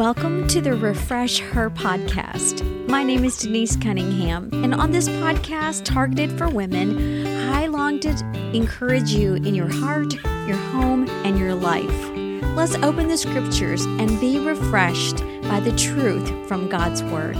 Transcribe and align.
Welcome 0.00 0.48
to 0.48 0.62
the 0.62 0.72
Refresh 0.72 1.40
Her 1.40 1.68
podcast. 1.68 2.64
My 2.88 3.02
name 3.02 3.22
is 3.22 3.36
Denise 3.36 3.76
Cunningham, 3.76 4.48
and 4.64 4.74
on 4.74 4.92
this 4.92 5.10
podcast, 5.10 5.84
targeted 5.84 6.38
for 6.38 6.48
women, 6.48 7.26
I 7.26 7.66
long 7.66 8.00
to 8.00 8.08
encourage 8.54 9.10
you 9.10 9.34
in 9.34 9.54
your 9.54 9.68
heart, 9.68 10.14
your 10.46 10.56
home, 10.56 11.06
and 11.22 11.38
your 11.38 11.54
life. 11.54 12.10
Let's 12.56 12.76
open 12.76 13.08
the 13.08 13.18
scriptures 13.18 13.84
and 13.84 14.18
be 14.18 14.38
refreshed 14.38 15.18
by 15.42 15.60
the 15.60 15.76
truth 15.76 16.48
from 16.48 16.70
God's 16.70 17.02
Word. 17.02 17.36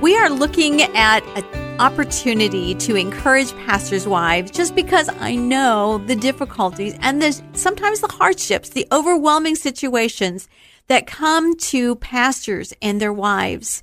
We 0.00 0.16
are 0.16 0.30
looking 0.30 0.82
at 0.82 1.24
an 1.36 1.67
opportunity 1.78 2.74
to 2.74 2.96
encourage 2.96 3.54
pastors' 3.66 4.06
wives 4.06 4.50
just 4.50 4.74
because 4.74 5.08
I 5.20 5.36
know 5.36 5.98
the 5.98 6.16
difficulties 6.16 6.96
and 7.00 7.22
the, 7.22 7.40
sometimes 7.52 8.00
the 8.00 8.08
hardships, 8.08 8.70
the 8.70 8.86
overwhelming 8.90 9.54
situations 9.54 10.48
that 10.88 11.06
come 11.06 11.56
to 11.56 11.96
pastors 11.96 12.72
and 12.82 13.00
their 13.00 13.12
wives. 13.12 13.82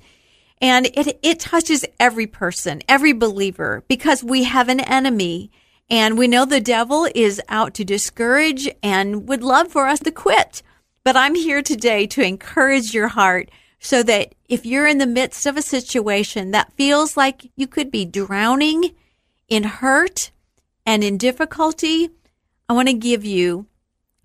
And 0.60 0.86
it, 0.94 1.18
it 1.22 1.40
touches 1.40 1.84
every 1.98 2.26
person, 2.26 2.82
every 2.88 3.12
believer, 3.12 3.84
because 3.88 4.24
we 4.24 4.44
have 4.44 4.68
an 4.68 4.80
enemy. 4.80 5.50
And 5.88 6.18
we 6.18 6.26
know 6.26 6.44
the 6.44 6.60
devil 6.60 7.08
is 7.14 7.40
out 7.48 7.74
to 7.74 7.84
discourage 7.84 8.68
and 8.82 9.28
would 9.28 9.42
love 9.42 9.68
for 9.68 9.86
us 9.86 10.00
to 10.00 10.10
quit. 10.10 10.62
But 11.04 11.16
I'm 11.16 11.36
here 11.36 11.62
today 11.62 12.06
to 12.08 12.22
encourage 12.22 12.92
your 12.92 13.08
heart 13.08 13.50
so 13.86 14.02
that 14.02 14.34
if 14.48 14.66
you're 14.66 14.88
in 14.88 14.98
the 14.98 15.06
midst 15.06 15.46
of 15.46 15.56
a 15.56 15.62
situation 15.62 16.50
that 16.50 16.72
feels 16.72 17.16
like 17.16 17.52
you 17.54 17.68
could 17.68 17.88
be 17.88 18.04
drowning 18.04 18.96
in 19.48 19.62
hurt 19.62 20.32
and 20.84 21.04
in 21.04 21.16
difficulty, 21.16 22.10
I 22.68 22.72
want 22.72 22.88
to 22.88 22.94
give 22.94 23.24
you 23.24 23.66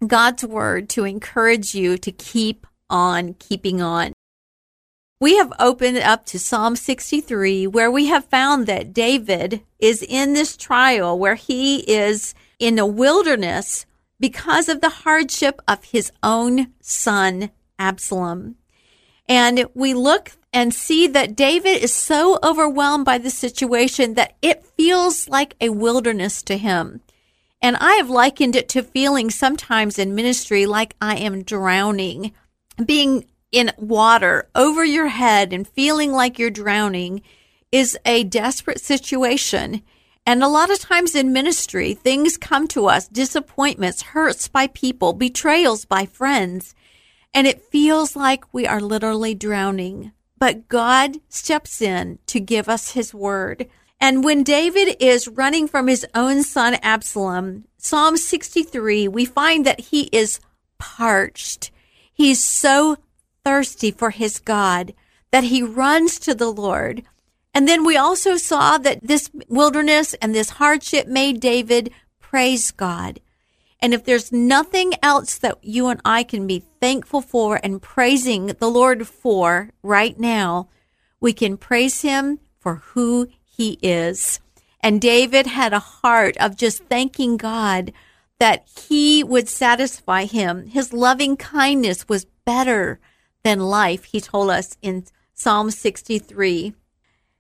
God's 0.06 0.44
word 0.44 0.90
to 0.90 1.06
encourage 1.06 1.76
you 1.76 2.00
to 2.00 2.12
keep 2.12 2.66
on 2.90 3.36
keeping 3.36 3.84
on. 3.84 4.14
We 5.20 5.38
have 5.38 5.54
opened 5.60 6.00
up 6.00 6.26
to 6.28 6.40
Psalm 6.40 6.76
63, 6.76 7.68
where 7.68 7.92
we 7.92 8.08
have 8.08 8.26
found 8.26 8.66
that 8.66 8.94
David 8.94 9.62
is 9.78 10.02
in 10.02 10.34
this 10.34 10.58
trial 10.58 11.20
where 11.20 11.36
he 11.36 11.82
is 11.82 12.34
in 12.58 12.80
a 12.80 12.88
wilderness 12.88 13.86
because 14.20 14.68
of 14.68 14.82
the 14.82 14.90
hardship 14.90 15.62
of 15.68 15.84
his 15.84 16.12
own 16.24 16.74
son, 16.82 17.52
Absalom. 17.78 18.56
And 19.32 19.66
we 19.74 19.94
look 19.94 20.34
and 20.52 20.74
see 20.74 21.08
that 21.08 21.38
David 21.38 21.82
is 21.82 21.94
so 21.94 22.38
overwhelmed 22.44 23.06
by 23.06 23.18
the 23.18 23.30
situation 23.30 24.16
that 24.16 24.36
it 24.42 24.66
feels 24.76 25.30
like 25.30 25.56
a 25.62 25.70
wilderness 25.70 26.44
to 26.44 26.58
him. 26.58 27.00
And 27.62 27.78
I 27.78 27.94
have 27.94 28.10
likened 28.10 28.58
it 28.58 28.68
to 28.70 28.84
feeling 28.84 29.30
sometimes 29.30 29.98
in 29.98 30.16
ministry 30.16 30.66
like 30.66 30.98
I 31.00 31.16
am 31.16 31.44
drowning, 31.44 32.34
being 32.86 33.24
in 33.54 33.72
water 33.78 34.50
over 34.54 34.84
your 34.84 35.08
head 35.08 35.54
and 35.54 35.66
feeling 35.66 36.12
like 36.12 36.38
you're 36.38 36.50
drowning 36.50 37.22
is 37.72 37.98
a 38.06 38.26
desperate 38.26 38.82
situation. 38.82 39.82
And 40.26 40.44
a 40.44 40.50
lot 40.50 40.70
of 40.70 40.80
times 40.80 41.16
in 41.16 41.32
ministry, 41.32 41.94
things 41.94 42.36
come 42.36 42.68
to 42.68 42.88
us 42.88 43.08
disappointments, 43.08 44.02
hurts 44.02 44.50
by 44.50 44.68
people, 44.68 45.14
betrayals 45.14 45.86
by 45.86 46.06
friends. 46.06 46.76
And 47.34 47.48
it 47.48 47.62
feels 47.62 48.16
like 48.16 48.54
we 48.54 48.68
are 48.68 48.82
literally 48.82 49.34
drowning. 49.34 50.12
But 50.38 50.68
God 50.68 51.18
steps 51.30 51.82
in 51.82 52.20
to 52.28 52.40
give 52.40 52.68
us 52.68 52.92
his 52.92 53.14
word. 53.14 53.68
And 54.00 54.24
when 54.24 54.44
David 54.44 54.98
is 55.00 55.28
running 55.28 55.68
from 55.68 55.88
his 55.88 56.06
own 56.16 56.44
son 56.44 56.76
Absalom, 56.82 57.66
Psalm 57.78 58.18
63, 58.18 59.08
we 59.08 59.26
find 59.26 59.66
that 59.66 59.80
he 59.80 60.10
is 60.12 60.40
parched. 60.80 61.72
He's 62.12 62.44
so 62.44 62.98
thirsty 63.46 63.92
for 63.92 64.10
his 64.10 64.40
God 64.40 64.94
that 65.32 65.46
he 65.46 65.62
runs 65.62 66.20
to 66.20 66.34
the 66.34 66.52
Lord. 66.52 67.04
And 67.54 67.68
then 67.68 67.86
we 67.86 67.98
also 67.98 68.38
saw 68.38 68.78
that 68.80 69.06
this 69.06 69.30
wilderness 69.48 70.14
and 70.16 70.34
this 70.34 70.52
hardship 70.52 71.08
made 71.08 71.40
David 71.40 71.92
praise 72.20 72.72
God. 72.72 73.20
And 73.82 73.94
if 73.94 74.04
there's 74.04 74.32
nothing 74.32 74.94
else 75.02 75.38
that 75.40 75.58
you 75.64 75.88
and 75.88 76.00
I 76.06 76.24
can 76.24 76.46
be 76.46 76.64
thankful 76.80 77.22
for 77.22 77.60
and 77.64 77.82
praising 77.82 78.48
the 78.48 78.70
Lord 78.70 79.08
for 79.08 79.72
right 79.82 80.20
now, 80.20 80.70
we 81.20 81.34
can 81.34 81.58
praise 81.58 82.02
him 82.02 82.40
for 82.60 82.76
who 82.76 83.28
he 83.44 83.80
is. 83.82 84.40
And 84.82 85.02
David 85.02 85.48
had 85.48 85.74
a 85.74 85.80
heart 85.80 86.38
of 86.38 86.56
just 86.56 86.84
thanking 86.86 87.38
God 87.38 87.92
that 88.40 88.68
he 88.88 89.24
would 89.24 89.48
satisfy 89.48 90.26
him. 90.26 90.68
His 90.68 90.94
loving 90.94 91.38
kindness 91.38 92.08
was 92.10 92.26
better 92.46 93.00
than 93.44 93.60
life, 93.60 94.06
he 94.06 94.22
told 94.22 94.52
us 94.52 94.78
in 94.82 95.06
Psalm 95.34 95.72
63. 95.72 96.74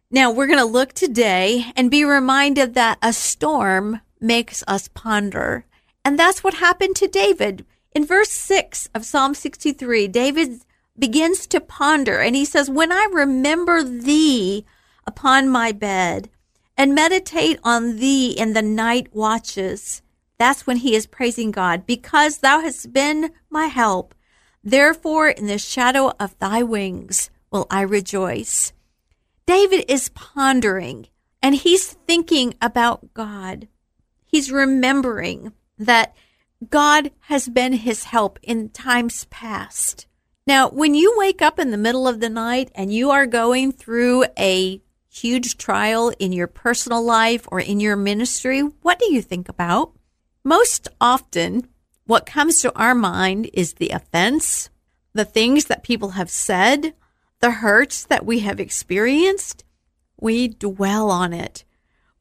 Now 0.09 0.31
we're 0.31 0.47
going 0.47 0.59
to 0.59 0.65
look 0.65 0.93
today 0.93 1.71
and 1.75 1.91
be 1.91 2.03
reminded 2.03 2.73
that 2.73 2.97
a 3.01 3.13
storm 3.13 4.01
makes 4.19 4.63
us 4.67 4.87
ponder. 4.87 5.65
And 6.03 6.17
that's 6.17 6.43
what 6.43 6.55
happened 6.55 6.95
to 6.97 7.07
David. 7.07 7.65
In 7.93 8.05
verse 8.05 8.31
6 8.31 8.89
of 8.95 9.05
Psalm 9.05 9.33
63, 9.33 10.07
David 10.07 10.61
begins 10.97 11.47
to 11.47 11.59
ponder 11.59 12.19
and 12.19 12.35
he 12.35 12.45
says, 12.45 12.69
When 12.69 12.91
I 12.91 13.07
remember 13.11 13.83
thee 13.83 14.65
upon 15.05 15.49
my 15.49 15.71
bed 15.71 16.29
and 16.77 16.95
meditate 16.95 17.59
on 17.63 17.97
thee 17.97 18.31
in 18.31 18.53
the 18.53 18.61
night 18.61 19.13
watches, 19.13 20.01
that's 20.37 20.65
when 20.65 20.77
he 20.77 20.95
is 20.95 21.05
praising 21.05 21.51
God, 21.51 21.85
because 21.85 22.39
thou 22.39 22.61
hast 22.61 22.91
been 22.91 23.31
my 23.49 23.67
help. 23.67 24.15
Therefore, 24.63 25.29
in 25.29 25.47
the 25.47 25.57
shadow 25.57 26.13
of 26.19 26.37
thy 26.39 26.63
wings 26.63 27.29
will 27.51 27.67
I 27.69 27.81
rejoice. 27.81 28.73
David 29.45 29.85
is 29.87 30.09
pondering 30.09 31.07
and 31.41 31.55
he's 31.55 31.93
thinking 32.07 32.53
about 32.61 33.13
God. 33.13 33.67
He's 34.25 34.51
remembering 34.51 35.53
that 35.85 36.15
God 36.69 37.11
has 37.21 37.49
been 37.49 37.73
his 37.73 38.05
help 38.05 38.39
in 38.43 38.69
times 38.69 39.25
past. 39.25 40.05
Now, 40.45 40.69
when 40.69 40.95
you 40.95 41.15
wake 41.17 41.41
up 41.41 41.59
in 41.59 41.71
the 41.71 41.77
middle 41.77 42.07
of 42.07 42.19
the 42.19 42.29
night 42.29 42.71
and 42.75 42.93
you 42.93 43.11
are 43.11 43.25
going 43.25 43.71
through 43.71 44.25
a 44.37 44.81
huge 45.09 45.57
trial 45.57 46.11
in 46.19 46.31
your 46.31 46.47
personal 46.47 47.03
life 47.03 47.47
or 47.51 47.59
in 47.59 47.79
your 47.79 47.95
ministry, 47.95 48.61
what 48.61 48.99
do 48.99 49.11
you 49.11 49.21
think 49.21 49.49
about? 49.49 49.93
Most 50.43 50.87
often, 50.99 51.67
what 52.05 52.25
comes 52.25 52.59
to 52.61 52.75
our 52.75 52.95
mind 52.95 53.49
is 53.53 53.73
the 53.73 53.89
offense, 53.89 54.69
the 55.13 55.25
things 55.25 55.65
that 55.65 55.83
people 55.83 56.11
have 56.11 56.29
said, 56.29 56.93
the 57.39 57.51
hurts 57.51 58.03
that 58.05 58.25
we 58.25 58.39
have 58.39 58.59
experienced. 58.59 59.63
We 60.19 60.47
dwell 60.47 61.09
on 61.09 61.33
it. 61.33 61.65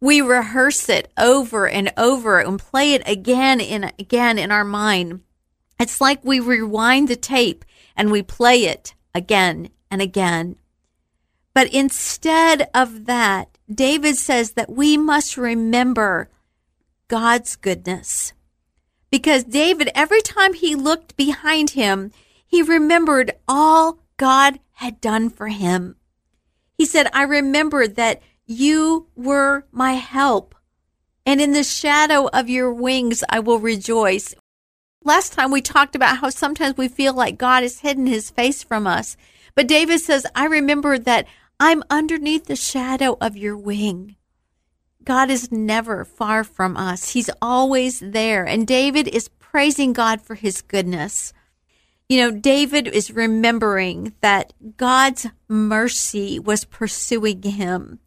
We 0.01 0.21
rehearse 0.23 0.89
it 0.89 1.13
over 1.19 1.69
and 1.69 1.93
over 1.97 2.41
and 2.41 2.59
play 2.59 2.95
it 2.95 3.03
again 3.07 3.61
and 3.61 3.93
again 3.99 4.39
in 4.39 4.51
our 4.51 4.65
mind. 4.65 5.21
It's 5.79 6.01
like 6.01 6.25
we 6.25 6.41
rewind 6.41 7.09
the 7.09 7.17
tape 7.17 7.65
and 7.97 8.11
we 8.11 8.23
play 8.23 8.65
it 8.65 8.95
again 9.15 9.71
and 9.91 10.01
again. 10.01 10.57
But 11.53 11.73
instead 11.75 12.71
of 12.75 13.07
that, 13.07 13.59
David 13.73 14.17
says 14.17 14.53
that 14.53 14.71
we 14.71 14.97
must 14.97 15.37
remember 15.37 16.31
God's 17.09 17.57
goodness. 17.57 18.33
Because 19.11 19.45
David, 19.45 19.91
every 19.95 20.23
time 20.23 20.55
he 20.55 20.75
looked 20.75 21.17
behind 21.17 21.71
him, 21.71 22.13
he 22.47 22.63
remembered 22.63 23.33
all 23.49 23.99
God 24.17 24.61
had 24.75 25.01
done 25.01 25.29
for 25.29 25.49
him. 25.49 25.97
He 26.79 26.87
said, 26.87 27.09
I 27.13 27.25
remembered 27.25 27.97
that 27.97 28.23
you 28.51 29.07
were 29.15 29.65
my 29.71 29.93
help, 29.93 30.57
and 31.25 31.41
in 31.41 31.53
the 31.53 31.63
shadow 31.63 32.27
of 32.33 32.51
your 32.51 32.73
wings 32.73 33.23
I 33.29 33.39
will 33.39 33.61
rejoice. 33.61 34.35
Last 35.05 35.33
time 35.33 35.53
we 35.53 35.63
talked 35.63 35.95
about 35.95 36.19
how 36.19 36.31
sometimes 36.31 36.77
we 36.77 36.89
feel 36.89 37.15
like 37.15 37.39
God 37.39 37.63
has 37.63 37.79
hidden 37.79 38.07
his 38.07 38.29
face 38.29 38.65
from 38.65 38.89
us. 38.89 39.17
But 39.55 39.69
David 39.69 40.01
says, 40.01 40.27
I 40.35 40.47
remember 40.47 40.99
that 40.99 41.29
I'm 41.61 41.85
underneath 41.91 42.47
the 42.47 42.57
shadow 42.57 43.17
of 43.21 43.37
your 43.37 43.57
wing. 43.57 44.17
God 45.05 45.31
is 45.31 45.53
never 45.53 46.05
far 46.05 46.43
from 46.43 46.77
us. 46.77 47.11
He's 47.11 47.31
always 47.41 48.01
there. 48.01 48.45
And 48.45 48.67
David 48.67 49.07
is 49.07 49.29
praising 49.29 49.93
God 49.93 50.21
for 50.21 50.35
his 50.35 50.61
goodness. 50.61 51.33
You 52.09 52.19
know, 52.19 52.31
David 52.33 52.89
is 52.89 53.13
remembering 53.13 54.15
that 54.23 54.53
God's 54.77 55.29
mercy 55.49 56.41
was 56.41 56.65
pursuing 56.65 57.43
him. 57.43 58.01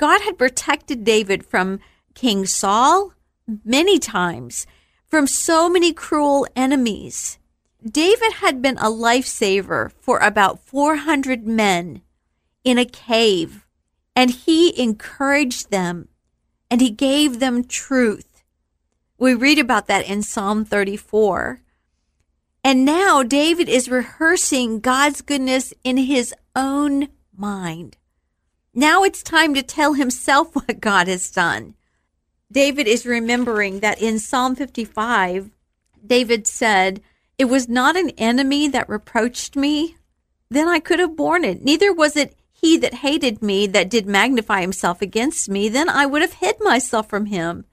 God 0.00 0.22
had 0.22 0.38
protected 0.38 1.04
David 1.04 1.44
from 1.44 1.78
King 2.14 2.46
Saul 2.46 3.12
many 3.62 3.98
times, 3.98 4.66
from 5.06 5.26
so 5.26 5.68
many 5.68 5.92
cruel 5.92 6.46
enemies. 6.56 7.38
David 7.86 8.32
had 8.36 8.62
been 8.62 8.78
a 8.78 8.84
lifesaver 8.84 9.92
for 10.00 10.18
about 10.20 10.64
400 10.64 11.46
men 11.46 12.00
in 12.64 12.78
a 12.78 12.86
cave, 12.86 13.66
and 14.16 14.30
he 14.30 14.80
encouraged 14.82 15.70
them 15.70 16.08
and 16.70 16.80
he 16.80 16.88
gave 16.88 17.38
them 17.38 17.62
truth. 17.62 18.42
We 19.18 19.34
read 19.34 19.58
about 19.58 19.86
that 19.88 20.08
in 20.08 20.22
Psalm 20.22 20.64
34. 20.64 21.60
And 22.64 22.86
now 22.86 23.22
David 23.22 23.68
is 23.68 23.90
rehearsing 23.90 24.80
God's 24.80 25.20
goodness 25.20 25.74
in 25.84 25.98
his 25.98 26.32
own 26.56 27.08
mind. 27.36 27.98
Now 28.74 29.02
it's 29.02 29.22
time 29.22 29.54
to 29.54 29.62
tell 29.62 29.94
himself 29.94 30.54
what 30.54 30.80
God 30.80 31.08
has 31.08 31.30
done. 31.30 31.74
David 32.52 32.86
is 32.88 33.06
remembering 33.06 33.80
that 33.80 34.00
in 34.00 34.18
Psalm 34.18 34.56
55, 34.56 35.50
David 36.04 36.46
said, 36.46 37.00
It 37.38 37.44
was 37.44 37.68
not 37.68 37.96
an 37.96 38.10
enemy 38.10 38.68
that 38.68 38.88
reproached 38.88 39.54
me, 39.54 39.96
then 40.50 40.66
I 40.66 40.80
could 40.80 40.98
have 40.98 41.16
borne 41.16 41.44
it. 41.44 41.62
Neither 41.62 41.92
was 41.92 42.16
it 42.16 42.34
he 42.50 42.76
that 42.78 42.94
hated 42.94 43.40
me 43.40 43.66
that 43.68 43.88
did 43.88 44.06
magnify 44.06 44.60
himself 44.60 45.00
against 45.00 45.48
me, 45.48 45.68
then 45.68 45.88
I 45.88 46.04
would 46.06 46.22
have 46.22 46.34
hid 46.34 46.56
myself 46.60 47.08
from 47.08 47.26
him. 47.26 47.64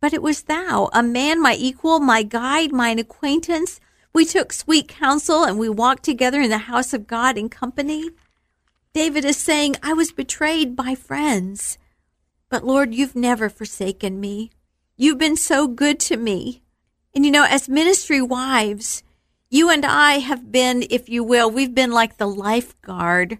But 0.00 0.14
it 0.14 0.22
was 0.22 0.44
thou, 0.44 0.88
a 0.92 1.02
man, 1.02 1.42
my 1.42 1.54
equal, 1.54 1.98
my 1.98 2.22
guide, 2.22 2.72
mine 2.72 2.98
acquaintance. 2.98 3.80
We 4.12 4.24
took 4.24 4.52
sweet 4.52 4.88
counsel 4.88 5.44
and 5.44 5.58
we 5.58 5.68
walked 5.68 6.04
together 6.04 6.40
in 6.40 6.50
the 6.50 6.58
house 6.58 6.94
of 6.94 7.06
God 7.06 7.36
in 7.36 7.48
company. 7.48 8.10
David 8.96 9.26
is 9.26 9.36
saying, 9.36 9.76
I 9.82 9.92
was 9.92 10.10
betrayed 10.10 10.74
by 10.74 10.94
friends. 10.94 11.76
But 12.48 12.64
Lord, 12.64 12.94
you've 12.94 13.14
never 13.14 13.50
forsaken 13.50 14.18
me. 14.18 14.52
You've 14.96 15.18
been 15.18 15.36
so 15.36 15.68
good 15.68 16.00
to 16.00 16.16
me. 16.16 16.62
And 17.14 17.22
you 17.22 17.30
know, 17.30 17.44
as 17.44 17.68
ministry 17.68 18.22
wives, 18.22 19.02
you 19.50 19.68
and 19.68 19.84
I 19.84 20.20
have 20.20 20.50
been, 20.50 20.82
if 20.88 21.10
you 21.10 21.22
will, 21.22 21.50
we've 21.50 21.74
been 21.74 21.92
like 21.92 22.16
the 22.16 22.26
lifeguard 22.26 23.36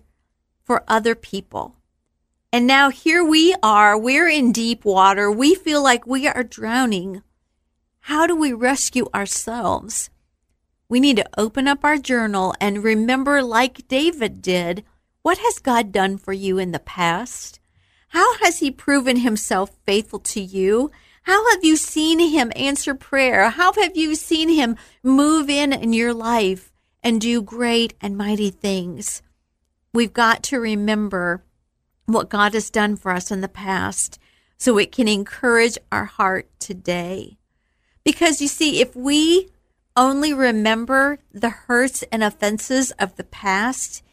for 0.62 0.84
other 0.86 1.14
people. 1.14 1.76
And 2.52 2.66
now 2.66 2.90
here 2.90 3.24
we 3.24 3.54
are, 3.62 3.98
we're 3.98 4.28
in 4.28 4.52
deep 4.52 4.84
water. 4.84 5.32
We 5.32 5.54
feel 5.54 5.82
like 5.82 6.06
we 6.06 6.28
are 6.28 6.44
drowning. 6.44 7.22
How 8.00 8.26
do 8.26 8.36
we 8.36 8.52
rescue 8.52 9.06
ourselves? 9.14 10.10
We 10.90 11.00
need 11.00 11.16
to 11.16 11.30
open 11.38 11.66
up 11.66 11.82
our 11.82 11.96
journal 11.96 12.54
and 12.60 12.84
remember, 12.84 13.42
like 13.42 13.88
David 13.88 14.42
did, 14.42 14.84
what 15.26 15.38
has 15.38 15.58
God 15.58 15.90
done 15.90 16.18
for 16.18 16.32
you 16.32 16.56
in 16.56 16.70
the 16.70 16.78
past? 16.78 17.58
How 18.10 18.38
has 18.44 18.60
he 18.60 18.70
proven 18.70 19.16
himself 19.16 19.76
faithful 19.84 20.20
to 20.20 20.40
you? 20.40 20.92
How 21.24 21.50
have 21.50 21.64
you 21.64 21.76
seen 21.76 22.20
him 22.20 22.52
answer 22.54 22.94
prayer? 22.94 23.50
How 23.50 23.72
have 23.72 23.96
you 23.96 24.14
seen 24.14 24.48
him 24.48 24.76
move 25.02 25.50
in 25.50 25.72
in 25.72 25.92
your 25.92 26.14
life 26.14 26.72
and 27.02 27.20
do 27.20 27.42
great 27.42 27.94
and 28.00 28.16
mighty 28.16 28.50
things? 28.50 29.20
We've 29.92 30.12
got 30.12 30.44
to 30.44 30.60
remember 30.60 31.42
what 32.04 32.28
God 32.28 32.54
has 32.54 32.70
done 32.70 32.94
for 32.94 33.10
us 33.10 33.32
in 33.32 33.40
the 33.40 33.48
past 33.48 34.20
so 34.56 34.78
it 34.78 34.92
can 34.92 35.08
encourage 35.08 35.76
our 35.90 36.04
heart 36.04 36.48
today. 36.60 37.36
Because 38.04 38.40
you 38.40 38.46
see, 38.46 38.80
if 38.80 38.94
we 38.94 39.48
only 39.96 40.32
remember 40.32 41.18
the 41.32 41.50
hurts 41.50 42.04
and 42.12 42.22
offenses 42.22 42.92
of 42.92 43.16
the 43.16 43.24
past, 43.24 44.04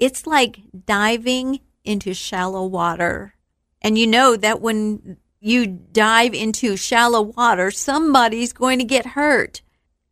it's 0.00 0.26
like 0.26 0.60
diving 0.86 1.60
into 1.84 2.14
shallow 2.14 2.64
water. 2.64 3.34
And 3.82 3.96
you 3.96 4.06
know 4.06 4.34
that 4.36 4.60
when 4.60 5.18
you 5.38 5.66
dive 5.66 6.34
into 6.34 6.76
shallow 6.76 7.22
water, 7.22 7.70
somebody's 7.70 8.52
going 8.52 8.78
to 8.78 8.84
get 8.84 9.06
hurt. 9.06 9.62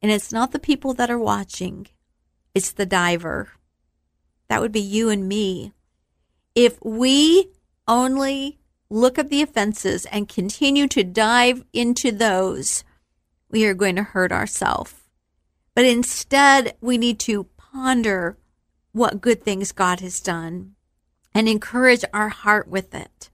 And 0.00 0.12
it's 0.12 0.32
not 0.32 0.52
the 0.52 0.58
people 0.58 0.94
that 0.94 1.10
are 1.10 1.18
watching, 1.18 1.88
it's 2.54 2.70
the 2.70 2.86
diver. 2.86 3.48
That 4.48 4.60
would 4.60 4.72
be 4.72 4.80
you 4.80 5.10
and 5.10 5.28
me. 5.28 5.72
If 6.54 6.78
we 6.82 7.50
only 7.86 8.58
look 8.90 9.18
at 9.18 9.28
the 9.28 9.42
offenses 9.42 10.06
and 10.06 10.28
continue 10.28 10.88
to 10.88 11.04
dive 11.04 11.64
into 11.72 12.10
those, 12.10 12.84
we 13.50 13.66
are 13.66 13.74
going 13.74 13.96
to 13.96 14.02
hurt 14.02 14.32
ourselves. 14.32 14.94
But 15.74 15.84
instead, 15.84 16.76
we 16.80 16.98
need 16.98 17.18
to 17.20 17.44
ponder 17.56 18.38
what 18.98 19.20
good 19.20 19.42
things 19.42 19.72
God 19.72 20.00
has 20.00 20.20
done 20.20 20.74
and 21.34 21.48
encourage 21.48 22.04
our 22.12 22.28
heart 22.28 22.68
with 22.68 22.94
it. 22.94 23.30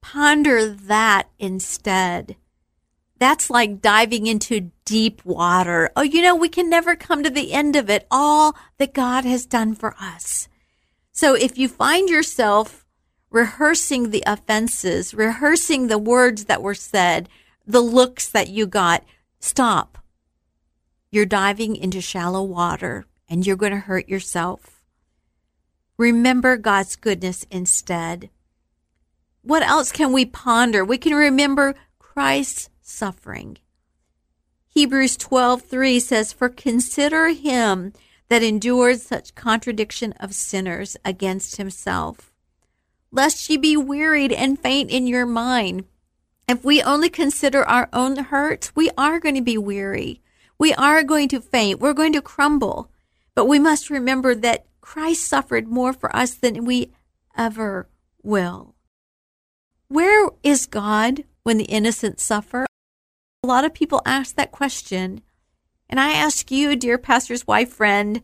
Ponder 0.00 0.68
that 0.68 1.28
instead. 1.38 2.36
That's 3.18 3.50
like 3.50 3.82
diving 3.82 4.26
into 4.26 4.72
deep 4.84 5.24
water. 5.24 5.90
Oh, 5.94 6.02
you 6.02 6.22
know, 6.22 6.34
we 6.34 6.48
can 6.48 6.68
never 6.70 6.96
come 6.96 7.22
to 7.22 7.30
the 7.30 7.52
end 7.52 7.76
of 7.76 7.90
it, 7.90 8.06
all 8.10 8.56
that 8.78 8.94
God 8.94 9.24
has 9.24 9.46
done 9.46 9.74
for 9.74 9.94
us. 10.00 10.48
So 11.12 11.34
if 11.34 11.58
you 11.58 11.68
find 11.68 12.08
yourself 12.08 12.84
rehearsing 13.30 14.10
the 14.10 14.24
offenses, 14.26 15.14
rehearsing 15.14 15.86
the 15.86 15.98
words 15.98 16.46
that 16.46 16.62
were 16.62 16.74
said, 16.74 17.28
the 17.66 17.80
looks 17.80 18.28
that 18.28 18.48
you 18.48 18.66
got, 18.66 19.04
stop. 19.38 19.98
You're 21.10 21.26
diving 21.26 21.76
into 21.76 22.00
shallow 22.00 22.42
water 22.42 23.06
and 23.32 23.46
you're 23.46 23.56
going 23.56 23.72
to 23.72 23.78
hurt 23.78 24.10
yourself. 24.10 24.82
Remember 25.96 26.58
God's 26.58 26.96
goodness 26.96 27.46
instead 27.50 28.28
what 29.44 29.64
else 29.64 29.90
can 29.90 30.12
we 30.12 30.24
ponder? 30.24 30.84
We 30.84 30.98
can 30.98 31.14
remember 31.14 31.74
Christ's 31.98 32.68
suffering. 32.80 33.58
Hebrews 34.68 35.16
12:3 35.16 35.98
says, 35.98 36.32
"For 36.32 36.48
consider 36.48 37.30
him 37.30 37.92
that 38.28 38.44
endured 38.44 39.00
such 39.00 39.34
contradiction 39.34 40.12
of 40.20 40.32
sinners 40.32 40.96
against 41.04 41.56
himself, 41.56 42.32
lest 43.10 43.50
ye 43.50 43.56
be 43.56 43.76
wearied 43.76 44.32
and 44.32 44.60
faint 44.60 44.90
in 44.90 45.08
your 45.08 45.26
mind." 45.26 45.86
If 46.46 46.64
we 46.64 46.80
only 46.80 47.08
consider 47.08 47.64
our 47.64 47.88
own 47.92 48.16
hurts, 48.16 48.76
we 48.76 48.90
are 48.96 49.18
going 49.18 49.34
to 49.34 49.42
be 49.42 49.58
weary. 49.58 50.22
We 50.56 50.72
are 50.74 51.02
going 51.02 51.28
to 51.30 51.40
faint. 51.40 51.80
We're 51.80 51.94
going 51.94 52.12
to 52.12 52.22
crumble. 52.22 52.91
But 53.34 53.46
we 53.46 53.58
must 53.58 53.90
remember 53.90 54.34
that 54.34 54.66
Christ 54.80 55.26
suffered 55.26 55.68
more 55.68 55.92
for 55.92 56.14
us 56.14 56.34
than 56.34 56.64
we 56.64 56.92
ever 57.36 57.88
will. 58.22 58.74
Where 59.88 60.30
is 60.42 60.66
God 60.66 61.24
when 61.42 61.58
the 61.58 61.64
innocent 61.64 62.20
suffer? 62.20 62.66
A 63.42 63.46
lot 63.46 63.64
of 63.64 63.74
people 63.74 64.02
ask 64.04 64.36
that 64.36 64.52
question. 64.52 65.22
And 65.88 66.00
I 66.00 66.12
ask 66.12 66.50
you, 66.50 66.76
dear 66.76 66.98
pastor's 66.98 67.46
wife 67.46 67.72
friend, 67.72 68.22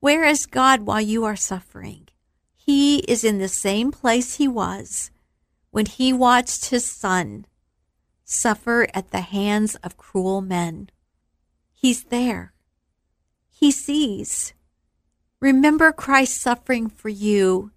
where 0.00 0.24
is 0.24 0.46
God 0.46 0.82
while 0.82 1.00
you 1.00 1.24
are 1.24 1.36
suffering? 1.36 2.08
He 2.54 2.98
is 3.00 3.24
in 3.24 3.38
the 3.38 3.48
same 3.48 3.90
place 3.90 4.36
he 4.36 4.48
was 4.48 5.10
when 5.70 5.86
he 5.86 6.12
watched 6.12 6.66
his 6.66 6.84
son 6.84 7.46
suffer 8.24 8.88
at 8.92 9.12
the 9.12 9.20
hands 9.20 9.76
of 9.76 9.96
cruel 9.96 10.40
men. 10.40 10.90
He's 11.74 12.04
there. 12.04 12.52
He 13.58 13.70
sees. 13.70 14.52
Remember 15.40 15.90
Christ's 15.90 16.38
suffering 16.38 16.90
for 16.90 17.08
you 17.08 17.70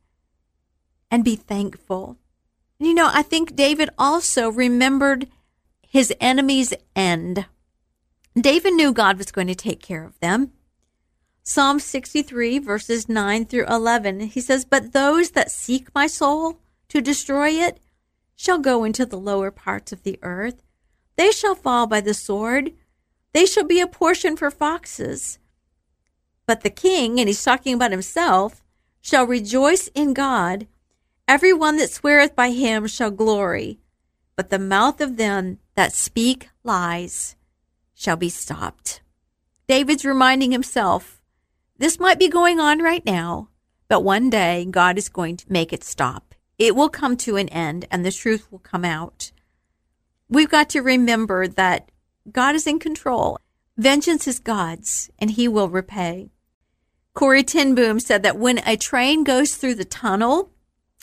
and 1.10 1.24
be 1.24 1.38
thankful. 1.38 2.18
You 2.80 2.94
know, 2.94 3.10
I 3.14 3.22
think 3.22 3.56
David 3.56 3.90
also 3.98 4.50
remembered 4.50 5.28
his 5.82 6.14
enemy's 6.20 6.74
end. 6.98 7.46
David 8.36 8.74
knew 8.74 8.92
God 8.92 9.18
was 9.18 9.32
going 9.32 9.48
to 9.48 9.56
take 9.56 9.82
care 9.82 10.04
of 10.04 10.20
them. 10.20 10.52
Psalm 11.44 11.80
63, 11.80 12.60
verses 12.60 13.08
9 13.08 13.46
through 13.46 13.66
11, 13.68 14.20
he 14.20 14.42
says, 14.42 14.66
But 14.66 14.92
those 14.92 15.32
that 15.32 15.50
seek 15.50 15.96
my 15.96 16.08
soul 16.08 16.60
to 16.90 17.00
destroy 17.00 17.52
it 17.52 17.80
shall 18.36 18.60
go 18.60 18.84
into 18.84 19.06
the 19.06 19.18
lower 19.18 19.50
parts 19.50 19.94
of 19.94 20.04
the 20.04 20.20
earth. 20.24 20.62
They 21.16 21.32
shall 21.32 21.56
fall 21.56 21.88
by 21.88 22.02
the 22.02 22.14
sword. 22.14 22.74
They 23.32 23.46
shall 23.46 23.66
be 23.66 23.80
a 23.80 23.88
portion 23.88 24.36
for 24.36 24.52
foxes. 24.52 25.40
But 26.50 26.62
the 26.62 26.72
king, 26.72 27.20
and 27.20 27.30
he's 27.30 27.44
talking 27.44 27.76
about 27.76 27.92
himself, 27.92 28.64
shall 29.02 29.28
rejoice 29.28 29.88
in 29.94 30.16
God. 30.16 30.66
Every 31.28 31.54
one 31.54 31.78
that 31.78 31.92
sweareth 31.92 32.36
by 32.36 32.50
him 32.50 32.88
shall 32.88 33.12
glory, 33.12 33.78
but 34.36 34.50
the 34.50 34.58
mouth 34.58 35.00
of 35.00 35.18
them 35.18 35.60
that 35.76 35.94
speak 35.94 36.50
lies 36.64 37.36
shall 37.94 38.16
be 38.16 38.30
stopped. 38.30 39.04
David's 39.68 40.04
reminding 40.04 40.52
himself 40.52 41.22
this 41.78 42.00
might 42.00 42.18
be 42.18 42.28
going 42.28 42.60
on 42.60 42.82
right 42.82 43.06
now, 43.06 43.50
but 43.88 44.04
one 44.04 44.32
day 44.32 44.66
God 44.66 44.98
is 44.98 45.08
going 45.08 45.38
to 45.38 45.54
make 45.54 45.72
it 45.72 45.84
stop. 45.84 46.34
It 46.58 46.76
will 46.76 46.90
come 46.90 47.16
to 47.18 47.38
an 47.38 47.50
end 47.50 47.86
and 47.92 48.04
the 48.04 48.12
truth 48.12 48.52
will 48.52 48.58
come 48.58 48.86
out. 48.86 49.32
We've 50.28 50.50
got 50.50 50.68
to 50.72 50.82
remember 50.82 51.48
that 51.48 51.92
God 52.32 52.56
is 52.56 52.66
in 52.66 52.80
control. 52.80 53.38
Vengeance 53.78 54.28
is 54.28 54.40
God's 54.40 55.12
and 55.20 55.30
he 55.30 55.48
will 55.48 55.70
repay. 55.70 56.32
Corrie 57.14 57.44
ten 57.44 57.76
Boom 57.76 58.00
said 58.00 58.24
that 58.24 58.38
when 58.38 58.60
a 58.66 58.78
train 58.78 59.24
goes 59.24 59.56
through 59.56 59.76
the 59.76 59.86
tunnel, 59.86 60.52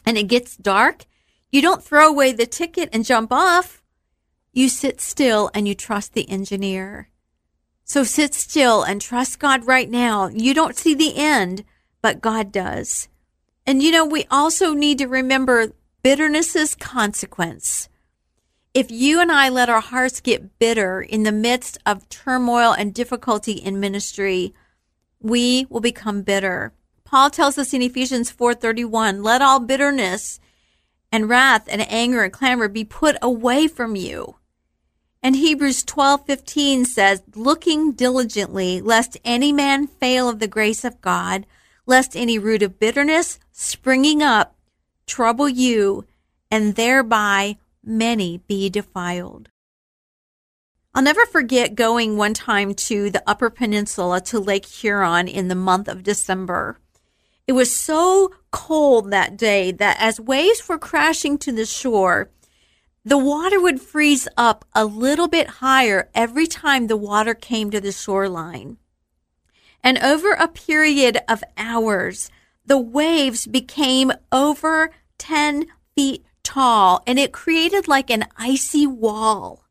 and 0.05 0.17
it 0.17 0.29
gets 0.29 0.57
dark, 0.57 1.05
you 1.51 1.61
don't 1.61 1.83
throw 1.83 2.09
away 2.09 2.33
the 2.33 2.47
ticket 2.47 2.89
and 2.93 3.05
jump 3.05 3.33
off. 3.33 3.83
You 4.53 4.69
sit 4.69 5.01
still 5.01 5.51
and 5.53 5.69
you 5.69 5.75
trust 5.75 6.15
the 6.15 6.29
engineer. 6.31 7.11
So 7.85 8.03
sit 8.05 8.35
still 8.35 8.83
and 8.83 9.01
trust 9.01 9.39
God 9.39 9.67
right 9.67 9.91
now. 9.91 10.29
You 10.29 10.55
don't 10.55 10.77
see 10.77 10.95
the 10.95 11.17
end, 11.17 11.65
but 12.03 12.21
God 12.21 12.51
does. 12.51 13.09
And 13.67 13.83
you 13.83 13.91
know, 13.91 14.07
we 14.07 14.27
also 14.31 14.75
need 14.75 14.99
to 14.99 15.07
remember 15.07 15.73
bitterness's 16.03 16.75
consequence. 16.75 17.89
if 18.77 18.91
you 18.91 19.23
and 19.23 19.33
I 19.33 19.49
let 19.49 19.71
our 19.71 19.81
hearts 19.81 20.21
get 20.21 20.59
bitter 20.59 21.01
in 21.01 21.23
the 21.23 21.33
midst 21.33 21.79
of 21.87 22.07
turmoil 22.11 22.73
and 22.73 22.93
difficulty 22.93 23.53
in 23.53 23.81
ministry, 23.81 24.53
we 25.21 25.67
will 25.71 25.81
become 25.81 26.23
bitter. 26.23 26.73
Paul 27.05 27.31
tells 27.31 27.59
us 27.59 27.73
in 27.73 27.83
Ephesians 27.83 28.31
4:31, 28.31 29.23
"Let 29.23 29.43
all 29.43 29.61
bitterness 29.61 30.41
and 31.13 31.29
wrath 31.29 31.67
and 31.69 31.89
anger 31.91 32.25
and 32.25 32.33
clamor 32.33 32.69
be 32.69 32.85
put 32.85 33.17
away 33.23 33.69
from 33.69 33.97
you." 33.97 34.37
And 35.23 35.37
Hebrews 35.37 35.85
12:15 35.85 36.85
says, 36.85 37.23
"Looking 37.35 37.93
diligently 37.93 38.81
lest 38.81 39.17
any 39.25 39.53
man 39.53 39.87
fail 39.87 40.29
of 40.29 40.39
the 40.39 40.49
grace 40.49 40.85
of 40.85 41.01
God, 41.01 41.47
lest 41.87 42.17
any 42.17 42.39
root 42.39 42.63
of 42.63 42.79
bitterness 42.79 43.39
springing 43.53 44.23
up 44.23 44.57
trouble 45.07 45.49
you, 45.49 46.05
and 46.51 46.75
thereby 46.75 47.57
many 47.83 48.39
be 48.47 48.69
defiled. 48.69 49.49
I'll 50.97 51.03
never 51.03 51.27
forget 51.27 51.75
going 51.75 52.17
one 52.17 52.33
time 52.33 52.73
to 52.73 53.11
the 53.11 53.23
Upper 53.27 53.51
Peninsula 53.51 54.23
to 54.23 54.41
Lake 54.41 54.65
Huron 54.65 55.29
in 55.29 55.49
the 55.49 55.55
month 55.55 55.89
of 55.89 56.03
December. 56.03 56.79
It 57.47 57.53
was 57.53 57.77
so 57.77 58.33
cold 58.51 59.11
that 59.11 59.37
day 59.37 59.73
that 59.73 59.99
as 60.01 60.19
waves 60.19 60.67
were 60.67 60.79
crashing 60.79 61.37
to 61.41 61.53
the 61.53 61.67
shore, 61.67 62.31
the 63.05 63.19
water 63.19 63.61
would 63.61 63.83
freeze 63.83 64.27
up 64.39 64.65
a 64.75 64.87
little 64.87 65.29
bit 65.29 65.61
higher 65.61 66.09
every 66.15 66.47
time 66.47 66.87
the 66.87 66.97
water 66.97 67.35
came 67.35 67.71
to 67.73 67.81
the 67.83 67.93
shoreline. 67.93 68.79
And 69.85 69.99
over 69.99 70.33
a 70.33 70.49
period 70.49 71.19
of 71.29 71.45
hours, 71.59 72.31
the 72.65 72.79
waves 72.79 73.47
became 73.47 74.13
over 74.33 74.93
10 75.19 75.67
feet 75.95 76.25
tall 76.43 77.03
and 77.07 77.19
it 77.19 77.35
created 77.35 77.87
like 77.87 78.09
an 78.09 78.25
icy 78.39 78.87
wall. 78.87 79.66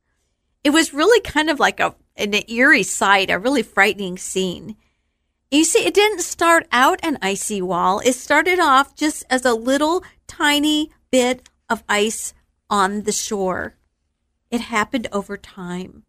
It 0.66 0.74
was 0.74 0.96
really 0.96 1.22
kind 1.22 1.52
of 1.52 1.60
like 1.60 1.80
a, 1.80 1.94
an 2.18 2.34
eerie 2.48 2.82
sight, 2.82 3.30
a 3.30 3.38
really 3.38 3.62
frightening 3.62 4.18
scene. 4.18 4.76
You 5.52 5.64
see, 5.64 5.86
it 5.86 5.94
didn't 5.94 6.22
start 6.22 6.68
out 6.72 7.00
an 7.04 7.20
icy 7.22 7.62
wall. 7.62 8.02
It 8.04 8.16
started 8.16 8.60
off 8.60 8.96
just 8.96 9.24
as 9.30 9.46
a 9.46 9.54
little 9.54 10.04
tiny 10.26 10.90
bit 11.12 11.48
of 11.70 11.84
ice 11.88 12.34
on 12.68 13.04
the 13.04 13.12
shore. 13.12 13.76
It 14.50 14.60
happened 14.60 15.08
over 15.12 15.38
time. 15.38 16.02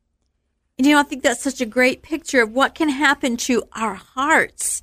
And 0.78 0.86
you 0.86 0.94
know, 0.94 1.00
I 1.00 1.02
think 1.02 1.22
that's 1.22 1.42
such 1.42 1.60
a 1.60 1.66
great 1.66 2.00
picture 2.00 2.42
of 2.42 2.52
what 2.52 2.75
can 2.75 2.88
happen 2.88 3.36
to 3.36 3.64
our 3.72 3.94
hearts 3.94 4.80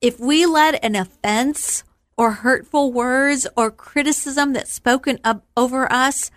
if 0.00 0.18
we 0.18 0.46
let 0.46 0.84
an 0.84 0.96
offense 0.96 1.84
or 2.16 2.32
hurtful 2.32 2.92
words 2.92 3.46
or 3.56 3.70
criticism 3.70 4.52
that's 4.52 4.72
spoken 4.72 5.20
up 5.22 5.44
over 5.56 5.90
us 5.92 6.32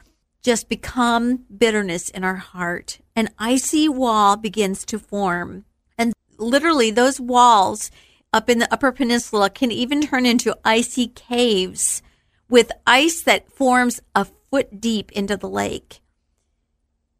just 0.45 0.69
become 0.69 1.43
bitterness 1.57 2.09
in 2.09 2.23
our 2.23 2.35
heart. 2.35 2.99
An 3.15 3.29
icy 3.39 3.89
wall 3.89 4.37
begins 4.37 4.85
to 4.85 4.99
form. 4.99 5.65
And 5.97 6.13
literally, 6.37 6.91
those 6.91 7.19
walls 7.19 7.89
up 8.31 8.47
in 8.47 8.59
the 8.59 8.71
Upper 8.71 8.91
Peninsula 8.91 9.49
can 9.49 9.71
even 9.71 10.03
turn 10.03 10.27
into 10.27 10.55
icy 10.63 11.07
caves 11.07 12.03
with 12.47 12.71
ice 12.85 13.23
that 13.23 13.51
forms 13.51 14.03
a 14.13 14.27
foot 14.51 14.79
deep 14.79 15.11
into 15.13 15.35
the 15.35 15.49
lake. 15.49 15.99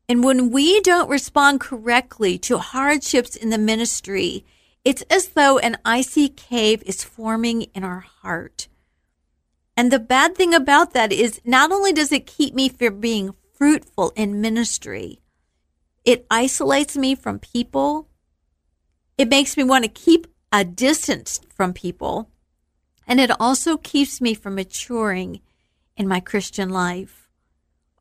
And 0.08 0.24
when 0.24 0.51
we 0.51 0.79
don't 0.82 1.10
respond 1.10 1.60
correctly 1.60 2.38
to 2.38 2.60
hardships 2.60 3.36
in 3.36 3.50
the 3.50 3.58
ministry, 3.58 4.46
it's 4.84 5.01
as 5.10 5.29
though 5.29 5.58
an 5.58 5.77
icy 5.84 6.29
cave 6.29 6.84
is 6.86 7.03
forming 7.03 7.63
in 7.74 7.84
our 7.84 8.01
heart. 8.01 8.67
And 9.77 9.91
the 9.91 10.00
bad 10.00 10.36
thing 10.36 10.53
about 10.53 10.94
that 10.94 11.12
is 11.12 11.41
not 11.44 11.72
only 11.72 11.91
does 11.91 12.12
it 12.12 12.25
keep 12.25 12.53
me 12.53 12.70
from 12.70 13.00
being 13.00 13.34
fruitful 13.53 14.13
in 14.15 14.41
ministry, 14.41 15.20
it 16.05 16.25
isolates 16.29 16.96
me 16.96 17.15
from 17.15 17.39
people. 17.39 18.08
It 19.17 19.27
makes 19.27 19.58
me 19.58 19.63
want 19.63 19.84
to 19.84 19.89
keep 19.89 20.27
a 20.51 20.63
distance 20.63 21.41
from 21.53 21.74
people. 21.74 22.29
And 23.08 23.20
it 23.20 23.32
also 23.39 23.77
keeps 23.77 24.22
me 24.22 24.34
from 24.34 24.55
maturing 24.55 25.41
in 25.98 26.08
my 26.08 26.20
Christian 26.20 26.70
life. 26.70 27.29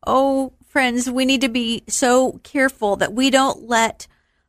Oh, 0.07 0.53
friends, 0.67 1.09
we 1.09 1.25
need 1.25 1.41
to 1.41 1.49
be 1.49 1.83
so 1.87 2.39
careful 2.43 2.95
that 2.97 3.13
we 3.13 3.29
don't 3.29 3.67
let 3.67 4.07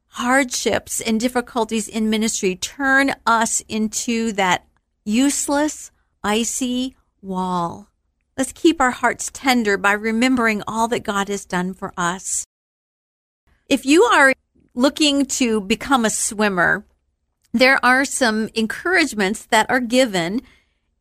hardships 0.08 1.00
and 1.00 1.20
difficulties 1.20 1.88
in 1.88 2.10
ministry 2.10 2.56
turn 2.56 3.14
us 3.26 3.62
into 3.68 4.32
that 4.32 4.66
useless, 5.04 5.90
icy 6.22 6.96
wall. 7.26 7.88
Let's 8.36 8.52
keep 8.52 8.80
our 8.80 8.90
hearts 8.90 9.30
tender 9.32 9.76
by 9.76 9.92
remembering 9.92 10.62
all 10.66 10.88
that 10.88 11.00
God 11.00 11.28
has 11.28 11.44
done 11.44 11.74
for 11.74 11.92
us. 11.96 12.46
If 13.68 13.84
you 13.84 14.04
are 14.04 14.32
looking 14.74 15.26
to 15.26 15.60
become 15.60 16.04
a 16.04 16.10
swimmer, 16.10 16.86
there 17.52 17.84
are 17.84 18.04
some 18.04 18.48
encouragements 18.54 19.46
that 19.46 19.68
are 19.70 19.80
given 19.80 20.42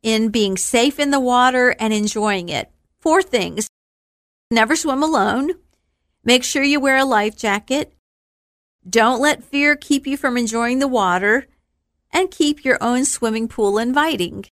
in 0.01 0.29
being 0.29 0.57
safe 0.57 0.99
in 0.99 1.11
the 1.11 1.19
water 1.19 1.75
and 1.79 1.93
enjoying 1.93 2.49
it. 2.49 2.71
Four 2.99 3.21
things. 3.21 3.67
Never 4.49 4.75
swim 4.75 5.03
alone. 5.03 5.51
Make 6.23 6.43
sure 6.43 6.63
you 6.63 6.79
wear 6.79 6.97
a 6.97 7.05
life 7.05 7.35
jacket. 7.35 7.93
Don't 8.87 9.19
let 9.19 9.43
fear 9.43 9.75
keep 9.75 10.07
you 10.07 10.15
from 10.15 10.37
enjoying 10.37 10.79
the 10.79 10.87
water 10.87 11.47
and 12.11 12.31
keep 12.31 12.63
your 12.63 12.77
own 12.81 13.03
swimming 13.03 13.47
pool 13.47 13.77
inviting. 13.77 14.45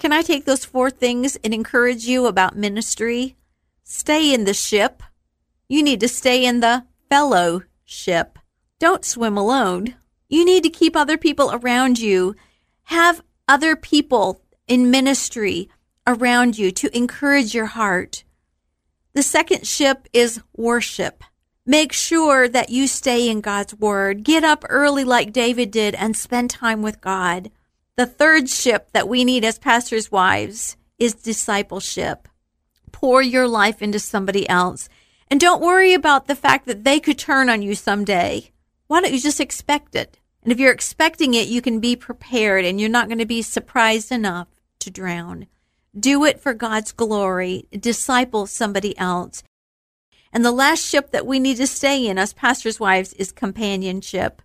Can 0.00 0.14
I 0.14 0.22
take 0.22 0.46
those 0.46 0.64
four 0.64 0.90
things 0.90 1.36
and 1.44 1.52
encourage 1.52 2.06
you 2.06 2.24
about 2.24 2.56
ministry? 2.56 3.36
Stay 3.84 4.32
in 4.32 4.44
the 4.44 4.54
ship. 4.54 5.02
You 5.68 5.82
need 5.82 6.00
to 6.00 6.08
stay 6.08 6.46
in 6.46 6.60
the 6.60 6.86
fellowship. 7.10 8.38
Don't 8.78 9.04
swim 9.04 9.36
alone. 9.36 9.96
You 10.26 10.46
need 10.46 10.62
to 10.62 10.70
keep 10.70 10.96
other 10.96 11.18
people 11.18 11.50
around 11.52 11.98
you. 11.98 12.34
Have 12.84 13.22
other 13.46 13.76
people 13.76 14.40
in 14.66 14.90
ministry 14.90 15.68
around 16.06 16.56
you 16.56 16.70
to 16.70 16.96
encourage 16.96 17.54
your 17.54 17.66
heart. 17.66 18.24
The 19.12 19.22
second 19.22 19.66
ship 19.66 20.08
is 20.14 20.40
worship. 20.56 21.22
Make 21.66 21.92
sure 21.92 22.48
that 22.48 22.70
you 22.70 22.86
stay 22.86 23.28
in 23.28 23.42
God's 23.42 23.74
Word. 23.74 24.24
Get 24.24 24.44
up 24.44 24.64
early 24.70 25.04
like 25.04 25.34
David 25.34 25.70
did 25.70 25.94
and 25.94 26.16
spend 26.16 26.48
time 26.48 26.80
with 26.80 27.02
God. 27.02 27.50
The 28.00 28.06
third 28.06 28.48
ship 28.48 28.88
that 28.94 29.10
we 29.10 29.26
need 29.26 29.44
as 29.44 29.58
pastors' 29.58 30.10
wives 30.10 30.78
is 30.98 31.12
discipleship. 31.12 32.28
Pour 32.92 33.20
your 33.20 33.46
life 33.46 33.82
into 33.82 33.98
somebody 33.98 34.48
else. 34.48 34.88
And 35.30 35.38
don't 35.38 35.60
worry 35.60 35.92
about 35.92 36.26
the 36.26 36.34
fact 36.34 36.64
that 36.64 36.82
they 36.82 36.98
could 36.98 37.18
turn 37.18 37.50
on 37.50 37.60
you 37.60 37.74
someday. 37.74 38.52
Why 38.86 39.02
don't 39.02 39.12
you 39.12 39.20
just 39.20 39.38
expect 39.38 39.94
it? 39.94 40.18
And 40.42 40.50
if 40.50 40.58
you're 40.58 40.72
expecting 40.72 41.34
it, 41.34 41.48
you 41.48 41.60
can 41.60 41.78
be 41.78 41.94
prepared 41.94 42.64
and 42.64 42.80
you're 42.80 42.88
not 42.88 43.08
going 43.08 43.18
to 43.18 43.26
be 43.26 43.42
surprised 43.42 44.10
enough 44.10 44.48
to 44.78 44.90
drown. 44.90 45.46
Do 45.94 46.24
it 46.24 46.40
for 46.40 46.54
God's 46.54 46.92
glory. 46.92 47.66
Disciple 47.70 48.46
somebody 48.46 48.96
else. 48.96 49.42
And 50.32 50.42
the 50.42 50.52
last 50.52 50.82
ship 50.82 51.10
that 51.10 51.26
we 51.26 51.38
need 51.38 51.58
to 51.58 51.66
stay 51.66 52.06
in, 52.06 52.16
us 52.16 52.32
pastors' 52.32 52.80
wives, 52.80 53.12
is 53.12 53.30
companionship. 53.30 54.40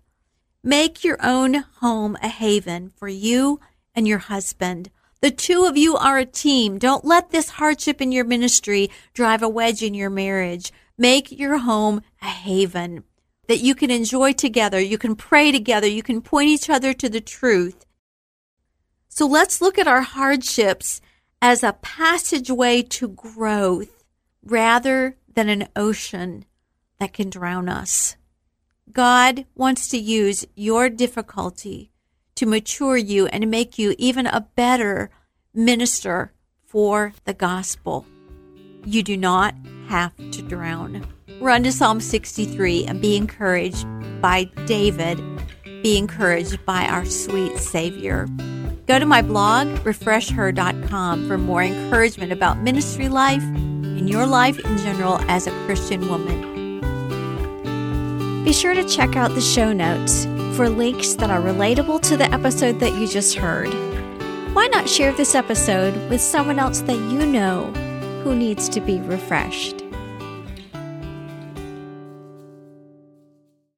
Make 0.66 1.04
your 1.04 1.24
own 1.24 1.54
home 1.78 2.16
a 2.20 2.26
haven 2.26 2.90
for 2.96 3.06
you 3.06 3.60
and 3.94 4.08
your 4.08 4.18
husband. 4.18 4.90
The 5.20 5.30
two 5.30 5.62
of 5.62 5.76
you 5.76 5.94
are 5.96 6.18
a 6.18 6.26
team. 6.26 6.78
Don't 6.78 7.04
let 7.04 7.30
this 7.30 7.50
hardship 7.50 8.00
in 8.00 8.10
your 8.10 8.24
ministry 8.24 8.90
drive 9.14 9.44
a 9.44 9.48
wedge 9.48 9.84
in 9.84 9.94
your 9.94 10.10
marriage. 10.10 10.72
Make 10.98 11.30
your 11.30 11.58
home 11.58 12.02
a 12.20 12.26
haven 12.26 13.04
that 13.46 13.60
you 13.60 13.76
can 13.76 13.92
enjoy 13.92 14.32
together. 14.32 14.80
You 14.80 14.98
can 14.98 15.14
pray 15.14 15.52
together. 15.52 15.86
You 15.86 16.02
can 16.02 16.20
point 16.20 16.48
each 16.48 16.68
other 16.68 16.92
to 16.94 17.08
the 17.08 17.20
truth. 17.20 17.86
So 19.08 19.24
let's 19.24 19.60
look 19.60 19.78
at 19.78 19.86
our 19.86 20.02
hardships 20.02 21.00
as 21.40 21.62
a 21.62 21.74
passageway 21.74 22.82
to 22.82 23.06
growth 23.06 24.02
rather 24.42 25.16
than 25.32 25.48
an 25.48 25.68
ocean 25.76 26.44
that 26.98 27.12
can 27.12 27.30
drown 27.30 27.68
us. 27.68 28.16
God 28.92 29.46
wants 29.54 29.88
to 29.88 29.98
use 29.98 30.46
your 30.54 30.88
difficulty 30.88 31.90
to 32.36 32.46
mature 32.46 32.96
you 32.96 33.26
and 33.26 33.50
make 33.50 33.78
you 33.78 33.94
even 33.98 34.26
a 34.26 34.48
better 34.54 35.10
minister 35.52 36.32
for 36.64 37.12
the 37.24 37.34
gospel. 37.34 38.06
You 38.84 39.02
do 39.02 39.16
not 39.16 39.54
have 39.88 40.16
to 40.16 40.42
drown. 40.42 41.06
Run 41.40 41.64
to 41.64 41.72
Psalm 41.72 42.00
63 42.00 42.84
and 42.84 43.00
be 43.00 43.16
encouraged 43.16 43.86
by 44.20 44.44
David, 44.66 45.20
be 45.82 45.98
encouraged 45.98 46.64
by 46.64 46.86
our 46.86 47.04
sweet 47.04 47.58
Savior. 47.58 48.26
Go 48.86 48.98
to 48.98 49.06
my 49.06 49.20
blog, 49.20 49.84
refreshher.com, 49.84 51.26
for 51.26 51.36
more 51.36 51.62
encouragement 51.62 52.32
about 52.32 52.58
ministry 52.58 53.08
life 53.08 53.42
and 53.42 54.08
your 54.08 54.26
life 54.26 54.58
in 54.60 54.78
general 54.78 55.18
as 55.28 55.46
a 55.46 55.66
Christian 55.66 56.08
woman. 56.08 56.55
Be 58.46 58.52
sure 58.52 58.74
to 58.74 58.84
check 58.84 59.16
out 59.16 59.34
the 59.34 59.40
show 59.40 59.72
notes 59.72 60.24
for 60.56 60.68
links 60.68 61.14
that 61.14 61.30
are 61.30 61.40
relatable 61.40 62.00
to 62.02 62.16
the 62.16 62.32
episode 62.32 62.78
that 62.78 62.94
you 62.94 63.08
just 63.08 63.34
heard. 63.34 63.74
Why 64.54 64.68
not 64.68 64.88
share 64.88 65.10
this 65.12 65.34
episode 65.34 65.96
with 66.08 66.20
someone 66.20 66.60
else 66.60 66.80
that 66.82 66.94
you 66.94 67.26
know 67.26 67.72
who 68.22 68.36
needs 68.36 68.68
to 68.68 68.80
be 68.80 69.00
refreshed? 69.00 69.85